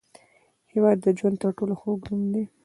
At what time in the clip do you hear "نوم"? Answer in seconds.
2.09-2.23